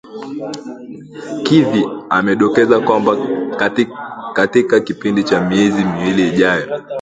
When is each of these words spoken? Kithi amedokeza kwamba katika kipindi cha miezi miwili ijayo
Kithi 1.45 1.81
amedokeza 2.15 2.77
kwamba 2.79 3.17
katika 4.33 4.79
kipindi 4.79 5.23
cha 5.23 5.41
miezi 5.49 5.83
miwili 5.85 6.27
ijayo 6.27 6.67